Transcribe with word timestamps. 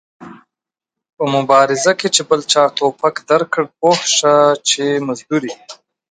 په 1.15 1.23
مبارزه 1.35 1.91
کې 1.99 2.07
چې 2.15 2.21
بل 2.29 2.41
چا 2.51 2.63
ټوپک 2.77 3.15
درکړ 3.29 3.63
پوه 3.77 3.97
سه 4.17 4.33
چې 4.69 4.83
مزدور 5.07 5.41
ېې 5.49 5.55